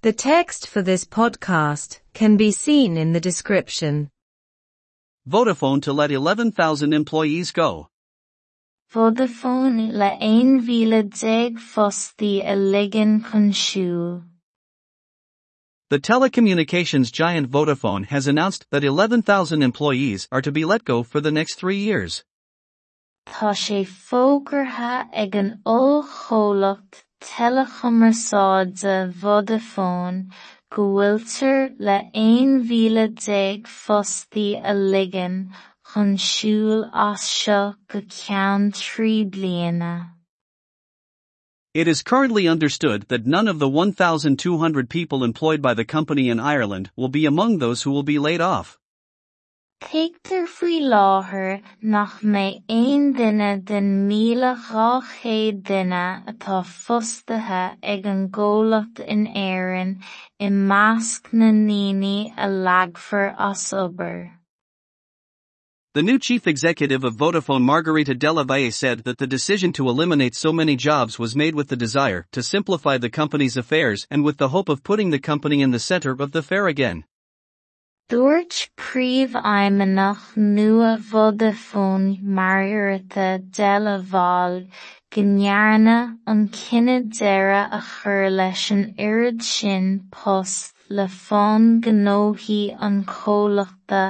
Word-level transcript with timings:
The 0.00 0.12
text 0.12 0.68
for 0.68 0.80
this 0.80 1.04
podcast 1.04 1.98
can 2.14 2.36
be 2.36 2.52
seen 2.52 2.96
in 2.96 3.12
the 3.12 3.20
description. 3.20 4.10
Vodafone 5.28 5.82
to 5.82 5.92
let 5.92 6.12
11,000 6.12 6.92
employees 6.92 7.50
go. 7.50 7.88
Vodafone 8.92 9.92
le 9.92 10.16
ein 10.20 10.60
vile 10.60 11.02
deg 11.02 11.58
fosti 11.58 12.42
a 12.44 12.54
ligan 12.54 13.24
consiúl. 13.24 14.22
The 15.90 15.98
telecommunications 15.98 17.10
giant 17.10 17.50
Vodafone 17.50 18.06
has 18.06 18.28
announced 18.28 18.66
that 18.70 18.84
11,000 18.84 19.64
employees 19.64 20.28
are 20.30 20.42
to 20.42 20.52
be 20.52 20.64
let 20.64 20.84
go 20.84 21.02
for 21.02 21.20
the 21.20 21.32
next 21.32 21.56
three 21.56 21.78
years. 21.78 22.22
Tá 23.26 23.50
sé 23.50 23.84
fógartha 23.84 25.08
ag 25.12 25.34
an 25.34 25.60
Vodafone 29.10 30.30
le 31.78 32.04
a 34.64 34.78
chun 35.84 36.16
siúl 36.16 36.90
go 37.88 38.00
trí 38.00 39.30
bliana. 39.30 40.10
It 41.74 41.88
is 41.88 42.02
currently 42.02 42.46
understood 42.48 43.08
that 43.08 43.26
none 43.26 43.48
of 43.48 43.58
the 43.58 43.68
1,200 43.68 44.88
people 44.88 45.24
employed 45.24 45.60
by 45.60 45.74
the 45.74 45.84
company 45.84 46.28
in 46.28 46.40
Ireland 46.40 46.90
will 46.96 47.08
be 47.08 47.26
among 47.26 47.58
those 47.58 47.82
who 47.82 47.90
will 47.90 48.02
be 48.02 48.18
laid 48.18 48.40
off. 48.40 48.78
Teigtear 49.80 50.46
faoi 50.46 50.80
láthair 50.82 51.62
nach 51.80 52.20
mé 52.20 52.62
aon 52.68 53.12
duine 53.14 53.64
den 53.64 54.08
míle 54.08 54.50
dhá 54.64 55.02
chéad 55.10 55.62
duine 55.62 56.24
atá 56.32 56.56
fostaithe 56.66 57.76
ag 57.82 58.06
an 58.12 58.28
gcomhlacht 58.28 58.98
in 59.14 59.26
Éireann 59.26 59.94
i 60.40 60.48
measc 60.48 61.32
na 61.32 61.52
ndaoine 61.52 62.34
a 62.36 62.48
leagfar 62.48 63.34
as 63.38 63.72
obair. 63.72 64.32
The 65.94 66.02
new 66.02 66.18
chief 66.18 66.46
executive 66.46 67.04
of 67.04 67.16
Vodafone 67.16 67.62
Margherita 67.62 68.14
Della 68.14 68.44
Valle 68.44 68.70
said 68.72 69.04
that 69.04 69.18
the 69.18 69.26
decision 69.26 69.72
to 69.74 69.88
eliminate 69.88 70.34
so 70.34 70.52
many 70.52 70.76
jobs 70.76 71.18
was 71.18 71.34
made 71.36 71.54
with 71.54 71.68
the 71.68 71.76
desire 71.76 72.26
to 72.32 72.42
simplify 72.42 72.98
the 72.98 73.10
company's 73.10 73.56
affairs 73.56 74.06
and 74.10 74.24
with 74.24 74.38
the 74.38 74.48
hope 74.48 74.68
of 74.68 74.82
putting 74.82 75.10
the 75.10 75.18
company 75.18 75.62
in 75.62 75.70
the 75.70 75.78
center 75.78 76.10
of 76.10 76.32
the 76.32 76.42
fair 76.42 76.66
again. 76.66 77.04
Dúirt 78.08 78.70
príomh-aidhmeannach 78.80 80.34
nua 80.34 80.96
Vodafone 80.96 82.16
Margarita 82.22 83.38
Della 83.56 83.98
Valle 84.00 84.64
go 85.12 85.24
ndearna 85.32 86.16
an 86.26 86.40
cinneadh 86.48 87.10
deireadh 87.18 87.74
a 87.78 87.80
chur 87.88 88.30
leis 88.30 88.62
an 88.76 88.94
oiread 89.08 89.42
sin 89.48 89.90
post 90.10 90.72
le 90.88 91.06
fón 91.18 91.66
gnóthaí 91.84 92.62
an 92.88 92.96
comhlaachta 93.12 94.02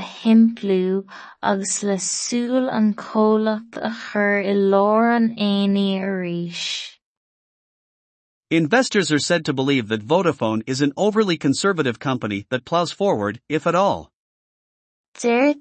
thimpeallú 0.16 1.04
agus 1.52 1.76
le 1.84 1.98
súil 2.08 2.66
an 2.80 2.90
comhlacht 3.04 3.78
a 3.90 3.92
chur 4.00 4.42
i 4.42 4.56
leor 4.74 5.14
an 5.14 5.30
éanaí 5.52 6.02
arís. 6.10 6.83
Investors 8.54 9.10
are 9.10 9.18
said 9.18 9.44
to 9.46 9.52
believe 9.52 9.88
that 9.88 10.06
Vodafone 10.06 10.62
is 10.64 10.80
an 10.80 10.92
overly 10.96 11.36
conservative 11.36 11.98
company 11.98 12.46
that 12.50 12.64
plows 12.64 12.92
forward, 12.92 13.40
if 13.48 13.66
at 13.66 13.74
all. 13.74 14.12
In 15.24 15.58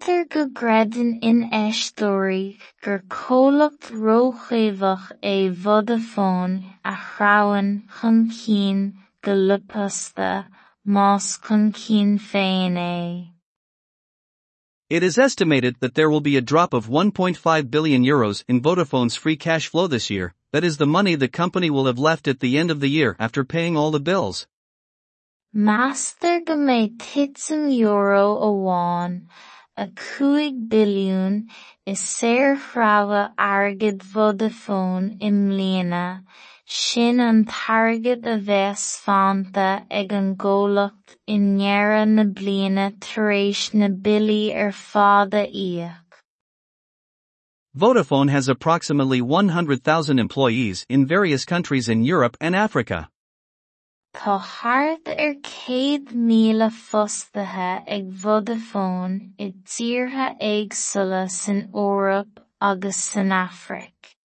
éistóirí 1.52 2.60
gur 2.84 3.00
comhlacht 3.10 3.90
róchéimhach 3.90 5.12
é 5.24 5.52
Vodafone 5.52 6.66
a 6.86 6.94
chraobhann 6.94 7.82
chun 8.00 8.30
cinn 8.30 8.94
go 9.24 9.32
lipéasta 9.32 10.46
más 10.86 11.42
chun 11.42 11.74
cinn 11.74 12.20
féin 12.20 12.78
é. 12.78 13.28
It 14.92 15.02
is 15.02 15.18
estimated 15.18 15.78
that 15.80 15.96
there 15.96 16.12
will 16.12 16.22
be 16.22 16.38
a 16.38 16.42
drop 16.42 16.76
of 16.76 16.90
1.5 16.90 17.72
billion 17.72 18.04
euros 18.04 18.44
in 18.48 18.62
Vodafone's 18.62 19.16
free 19.16 19.36
cash 19.36 19.68
flow 19.68 19.88
this 19.88 20.12
year, 20.12 20.36
that 20.54 20.64
is 20.64 20.78
the 20.78 20.86
money 20.86 21.16
the 21.16 21.28
company 21.28 21.70
will 21.70 21.88
have 21.88 21.98
left 21.98 22.28
at 22.28 22.40
the 22.40 22.58
end 22.58 22.70
of 22.70 22.80
the 22.80 22.88
year 22.88 23.16
after 23.20 23.44
paying 23.44 23.76
all 23.76 23.90
the 23.92 24.00
bills. 24.00 24.46
Master 25.52 26.42
go 26.42 26.56
méid 26.56 26.98
titsim 26.98 27.76
euro 27.76 28.26
amháin, 28.50 29.26
a 29.76 29.88
cúig 29.88 30.68
billiún 30.68 31.48
is 31.88 32.00
saor 32.00 32.56
shreabha 32.56 33.34
airgid 33.36 34.00
Vodafone 34.14 35.18
i 35.20 35.30
mbliana, 35.30 36.24
sin 36.66 37.20
an 37.20 37.46
targad 37.46 38.26
a 38.26 38.38
bheith 38.50 38.82
sfánta 38.86 39.86
ag 39.90 40.14
an 40.14 40.36
gcomhlacht 40.36 41.18
i 41.28 41.38
ndeireadh 41.50 42.14
na 42.78 42.90
tar 43.00 43.34
na 43.80 43.88
ar 44.62 44.72
fáda 44.72 45.44
íoc. 45.68 46.03
Vodafone 47.76 48.30
has 48.30 48.48
approximately 48.50 49.20
100,000 49.20 50.20
employees 50.20 50.86
in 50.90 51.08
various 51.08 51.44
countries 51.44 51.90
in 51.90 52.04
Europe 52.04 52.38
and 52.40 52.56
Africa. 52.56 53.10
Tá 54.16 54.40
thart 54.40 55.08
ar 55.08 55.16
er 55.18 55.34
céad 55.42 56.14
míle 56.14 56.70
fostaithe 56.70 57.82
ag 57.88 58.12
Vodafone 58.12 59.32
i 59.40 59.50
dtíortha 59.50 60.40
éagsúla 60.40 61.28
san 61.28 61.70
Eorop 61.74 62.28
agus 62.62 62.96
san 62.96 63.30
Afraic. 63.30 64.18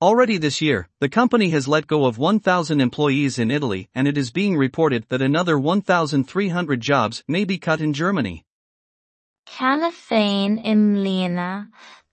Already 0.00 0.38
this 0.38 0.62
year, 0.62 0.88
the 1.00 1.10
company 1.10 1.50
has 1.50 1.68
let 1.68 1.86
go 1.86 2.06
of 2.06 2.16
1,000 2.16 2.80
employees 2.80 3.38
in 3.38 3.50
Italy 3.50 3.90
and 3.94 4.08
it 4.08 4.16
is 4.16 4.30
being 4.30 4.56
reported 4.56 5.04
that 5.10 5.20
another 5.20 5.58
1,300 5.58 6.80
jobs 6.80 7.22
may 7.28 7.44
be 7.44 7.58
cut 7.58 7.82
in 7.82 7.92
Germany. 7.92 8.46
Ceanna 9.48 9.88
féin 9.90 10.58
i 10.60 10.74
mbliana, 10.78 11.50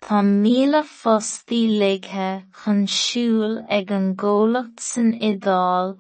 tá 0.06 0.22
míle 0.25 0.81
fostaí 0.88 1.62
ligthe 1.79 2.28
chun 2.59 2.85
siúl 2.97 3.56
ag 3.78 3.91
an 3.97 4.07
gcomhlacht 4.22 4.79
san 4.79 5.09
iodáil 5.29 5.91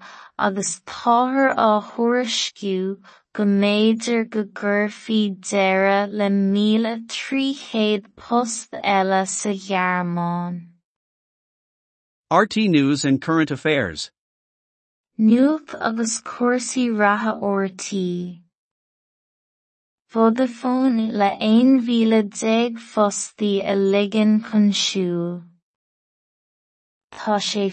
agus 0.47 0.71
táthar 0.91 1.51
á 1.65 1.69
thuairisciú 1.89 2.79
go 3.35 3.43
méidir 3.63 4.23
go 4.35 4.45
gcuirfí 4.61 5.19
deireadh 5.49 6.15
le 6.21 6.29
míle 6.29 6.93
trí 7.15 7.43
chéad 7.63 8.07
post 8.15 8.79
eile 8.95 9.21
sa 9.33 9.51
ghearmáin. 9.67 10.55
RT 12.31 12.57
News 12.77 13.03
and 13.03 13.21
Current 13.21 13.51
Affairs. 13.51 14.09
Nuacht 15.19 15.75
agus 15.91 16.21
cuasaí 16.21 16.89
ratha 16.97 17.37
ortaí. 17.51 18.44
Vodafone 20.15 21.11
le 21.11 21.29
éonmhíle 21.41 22.21
fostaí 22.79 23.59
a 23.71 23.73
ligean 23.75 24.39
chun 24.45 24.71
siúil. 24.71 25.43
Tá 27.11 27.35
sé 27.47 27.65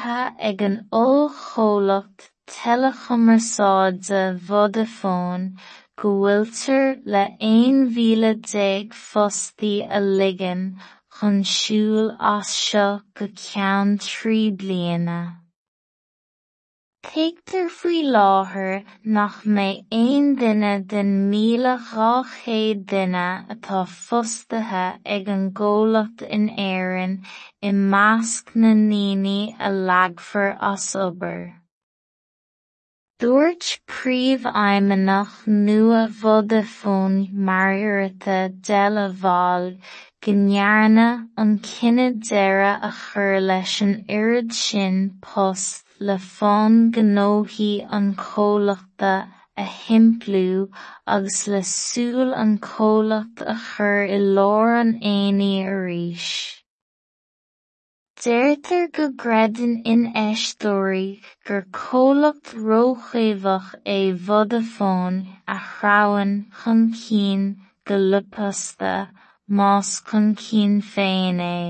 ha 0.00 0.34
ag 0.48 0.60
an 0.68 0.76
oll 0.92 1.30
cholacht 1.30 2.28
telechomarsáide 2.46 4.38
Vodafone 4.48 5.56
go 5.96 6.10
bhfuiltar 6.20 7.00
le 7.06 7.24
éonmhíle 7.40 8.34
fostaí 8.92 9.80
a 9.88 9.98
ligean 9.98 10.76
chun 11.08 11.42
siúil 11.42 12.14
as. 12.20 12.52
Teigtear 17.06 17.68
faoi 17.70 17.98
láthair 18.14 18.84
nach 19.16 19.36
mé 19.56 19.66
aon 19.98 20.24
duine 20.38 20.72
den 20.92 21.10
míle 21.30 21.74
dhá 21.90 22.08
chéad 22.30 22.80
duine 22.92 23.26
atá 23.54 23.82
fostaithe 24.06 24.86
ag 25.16 25.28
an 25.34 25.44
in 26.36 26.48
Éireann 26.64 27.14
i 27.62 27.70
measc 27.92 28.50
na 28.56 28.72
ndaoine 28.80 29.54
a 29.68 29.70
leagfar 29.90 30.50
as 30.72 30.88
obair. 31.04 31.44
Dúirt 33.20 33.70
príomh-aidhmeannach 33.86 35.38
nua 35.46 36.02
Vodafone 36.08 37.32
Margherita 37.32 38.50
Della 38.50 39.08
Valle 39.08 39.78
go 40.20 40.32
ndearna 40.42 41.08
an 41.38 41.58
cinneadh 41.70 42.20
deireadh 42.28 42.86
a 42.90 42.92
chur 43.00 43.40
leis 43.40 43.80
an 43.80 43.98
oiread 44.08 44.52
sin 44.52 45.02
post 45.22 45.85
le 45.98 46.18
fáin 46.18 46.90
gnóthaí 46.92 47.86
an 47.98 48.14
chomhlacht 48.14 49.02
a 49.02 49.64
thimpeallú 49.76 50.68
agus 51.06 51.38
le 51.48 51.62
súil 51.62 52.34
an 52.42 52.58
chomhlacht 52.58 53.40
a 53.52 53.54
chur 53.68 54.04
i 54.16 54.18
lár 54.38 54.74
an 54.80 54.92
fhéanaí 55.00 55.54
arís. 55.72 56.26
Déirtear 58.20 58.92
go 58.92 59.08
greidan 59.22 59.74
in 59.92 60.04
eistóirí 60.24 61.22
gur 61.46 61.64
cholacht 61.80 62.52
róchéhach 62.68 63.72
é 63.96 63.98
bhd 64.28 64.56
a 64.60 64.62
fáin 64.76 65.20
a 65.56 65.58
chrahan 65.72 66.32
chun 66.60 66.88
cín 67.02 67.44
go 67.86 67.96
lupasta 67.96 68.94
más 69.48 70.00
chun 70.10 70.34
cín 70.44 70.80
féin 70.94 71.40
é. 71.40 71.60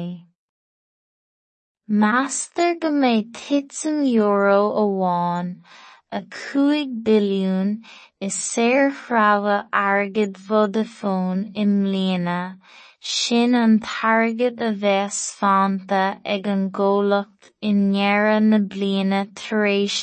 Mbeidh 1.88 3.32
titsim 3.32 4.02
euro 4.12 4.74
amháin 4.82 5.62
a 6.10 6.20
cúig 6.20 6.90
billiún 7.04 7.84
is 8.20 8.34
saoirshreabha 8.34 9.68
airgid 9.72 10.34
Vodafone 10.36 11.52
i 11.54 11.64
mbliana, 11.64 12.58
sin 13.00 13.54
an 13.54 13.78
táirgead 13.78 14.60
a 14.60 14.72
bheith 14.82 15.14
sfánta 15.14 16.02
ag 16.24 16.48
an 16.48 16.70
gcomhlacht 16.72 17.52
i 17.62 17.70
ndeireadh 17.70 18.50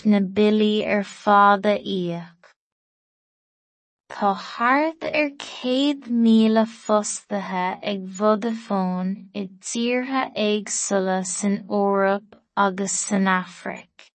na 0.08 0.24
Tá 4.14 4.30
thart 4.40 5.06
ar 5.20 5.30
céad 5.44 6.04
míle 6.24 6.64
fostaithe 6.72 7.62
ag 7.92 8.02
Vodafone 8.18 9.14
i 9.42 9.42
dtíortha 9.48 10.22
éagsúla 10.44 11.16
san 11.30 11.56
Eorp 11.78 12.36
agus 12.66 12.98
san 13.06 13.26
Afraic. 13.36 14.06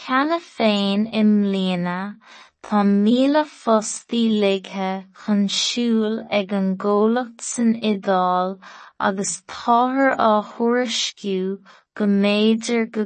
Cheana 0.00 0.38
féin 0.48 1.06
i 1.20 1.22
mbliana 1.30 1.96
tá 2.68 2.82
míle 2.90 3.46
fostaí 3.54 4.22
ligthe 4.42 4.90
chun 5.22 5.42
siúl 5.60 6.20
ag 6.40 6.52
an 6.60 6.70
gcomhlacht 6.84 7.46
san 7.48 7.72
iodáil 7.92 8.58
agus 9.08 9.32
táthar 9.54 10.12
á 10.28 10.30
thuairisciú 10.50 11.40
go 11.94 12.06
méidir 12.06 12.90
go 12.90 13.04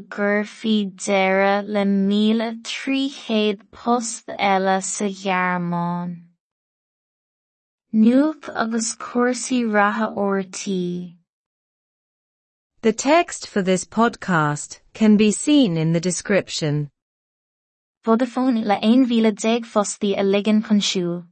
le 1.74 1.84
míle 1.84 2.62
post 3.70 4.26
eile 4.28 4.82
sa 4.82 5.04
ghearmáin. 5.04 6.22
Agus 8.54 8.96
cúrsaí 8.96 9.70
ratha 9.70 10.14
ortaí. 10.16 11.16
The 12.80 12.92
text 12.92 13.46
for 13.46 13.60
this 13.60 13.84
podcast 13.84 14.80
can 14.94 15.16
be 15.16 15.32
seen 15.32 15.76
in 15.76 15.92
the 15.92 16.00
description. 16.00 16.88
Vodafone 18.06 18.64
le 18.64 18.78
aon 18.82 19.06
mhíle 19.06 19.32
déag 19.32 19.66
fostaí 19.66 20.16
a 20.16 20.22
ligean 20.22 20.64
chun 20.66 20.80
siúl. 20.80 21.26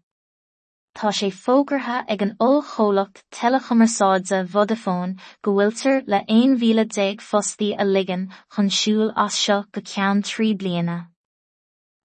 Tá 0.96 1.10
sé 1.12 1.28
fógartha 1.28 1.96
ag 2.12 2.22
an 2.24 2.30
ollchomhlacht 2.44 3.18
telechomaráide 3.38 4.38
Vodafone 4.52 5.18
go 5.42 5.52
bhfuiltear 5.58 5.98
le 6.12 6.20
aon 6.36 6.54
mhíle 6.60 6.84
déag 6.94 7.20
fostaí 7.24 7.68
a 7.82 7.84
ligean 7.88 8.22
chun 8.54 8.70
siúl 8.78 9.12
as 9.24 9.36
seo 9.42 9.58
go 9.72 9.82
ceann 9.90 10.24
trí 10.30 10.48
bliana. 10.62 10.96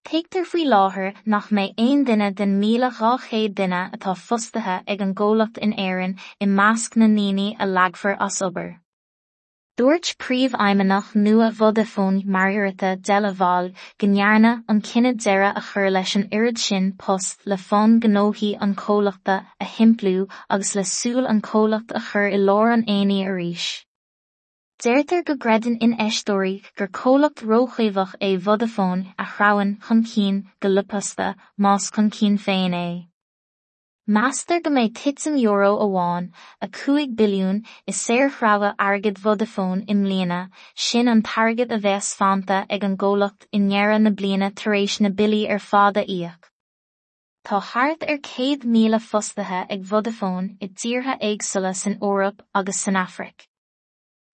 Teigtar 0.04 0.44
faoi 0.52 0.66
láthair 0.74 1.16
nach 1.24 1.48
mbeidh 1.48 1.80
aon 1.86 2.04
duine 2.10 2.28
den 2.42 2.54
míle 2.60 2.92
dhá 3.00 3.16
chéad 3.30 3.56
duine 3.62 3.80
atá 3.96 4.16
fostaithe 4.26 4.76
ag 4.86 5.08
an 5.08 5.16
ggólacht 5.22 5.64
in 5.68 5.72
éireann 5.88 6.18
i 6.38 6.52
measc 6.60 7.00
na 7.00 7.08
ndaoine 7.08 7.48
a 7.58 7.72
leagfar 7.76 8.16
as 8.28 8.42
obair. 8.50 8.81
Dúirt 9.80 10.08
príomhaimeanach 10.20 11.14
nua 11.16 11.46
rud 11.58 11.78
a 11.78 11.84
fón 11.90 12.16
margarata 12.34 12.90
de 13.08 13.20
le 13.24 13.30
bháil 13.32 13.70
gonnearna 13.98 14.50
an 14.68 14.82
cinine 14.88 15.16
deire 15.16 15.46
a 15.60 15.62
chur 15.68 15.88
leis 15.90 16.14
an 16.14 16.26
irid 16.38 16.58
sin 16.58 16.90
post 17.04 17.46
le 17.46 17.56
fón 17.56 17.94
gnóthaí 17.98 18.50
an 18.66 18.74
cólaachta 18.82 19.36
a 19.58 19.68
himplú 19.76 20.28
agus 20.50 20.74
le 20.74 20.82
súil 20.82 21.28
an 21.30 21.40
cólacht 21.40 21.94
a 22.00 22.02
chur 22.08 22.28
i 22.28 22.40
lár 22.42 22.72
an 22.74 22.84
aine 22.96 23.24
arís. 23.30 23.86
Déirtar 24.84 25.24
go 25.24 25.36
gredan 25.36 25.78
in 25.80 25.96
eistóí 25.96 26.52
gur 26.76 26.88
cólacht 26.88 27.40
róchaomhah 27.52 28.12
é 28.20 28.30
rud 28.46 28.66
a 28.68 28.70
fón 28.74 29.06
a 29.18 29.24
chraann 29.24 29.72
chun 29.88 30.04
cín 30.12 30.44
go 30.60 30.68
lupasta 30.68 31.34
más 31.58 31.90
chun 31.90 32.10
cín 32.10 32.36
féin 32.36 32.76
é. 32.82 32.88
Meastar 34.08 34.60
go 34.60 34.70
mbeidh 34.74 34.96
titsim 34.98 35.36
euro 35.40 35.78
amháin 35.82 36.24
a 36.60 36.66
cúig 36.66 37.12
billiún 37.18 37.58
is 37.86 38.00
saoirshreabha 38.06 38.70
airgid 38.86 39.20
Vodafone 39.26 39.84
i 39.86 39.94
mbliana, 39.94 40.50
sin 40.74 41.06
an 41.12 41.22
táirgead 41.22 41.74
a 41.76 41.78
bheith 41.84 42.08
sfánta 42.08 42.58
ag 42.68 42.82
an 42.88 42.96
ggólacht 42.96 43.46
i 43.52 43.60
ndeireadh 43.66 44.02
na 44.02 44.10
bliana 44.10 44.50
tar 44.62 44.74
éis 44.80 44.98
na 45.00 45.08
bilí 45.20 45.40
ar 45.48 45.62
fáda 45.68 46.04
íoc. 46.16 46.50
Tá 47.46 47.62
thart 47.68 48.02
ar 48.02 48.18
céad 48.32 48.66
míle 48.74 48.98
fostaithe 48.98 49.62
ag 49.70 49.86
Vodafone 49.92 50.56
i 50.60 50.66
dtíortha 50.66 51.16
éagsúla 51.30 51.72
san 51.84 51.98
Eorp 52.00 52.42
agus 52.52 52.82
san 52.82 52.96
Afraic. 53.06 53.51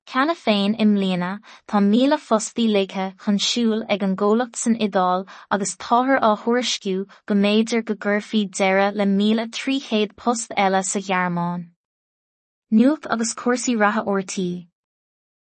Ceana 0.09 0.33
féin 0.41 0.75
i 0.81 0.85
mbliana 0.89 1.31
tá 1.71 1.81
míle 1.87 2.17
fostaí 2.27 2.65
ligthe 2.75 3.03
chun 3.25 3.39
siúl 3.47 3.83
ag 3.95 4.05
an 4.07 4.15
ggólacht 4.21 4.57
san 4.61 4.77
iodáil 4.87 5.27
agus 5.57 5.75
táthar 5.85 6.23
á 6.29 6.31
thuairisciú 6.45 7.03
go 7.27 7.35
méidir 7.41 7.85
go 7.91 7.97
gcuirfidh 8.05 8.55
deireadh 8.61 8.97
le 9.01 9.07
míle 9.11 9.45
trí 9.59 9.77
chéad 9.89 10.17
post 10.23 10.57
eile 10.65 10.81
sa 10.91 11.03
ghearmáin. 11.09 11.67
Nuacht 12.79 13.11
agus 13.17 13.35
cuasaí 13.43 13.77
ratha 13.83 14.07
ortaí. 14.15 14.49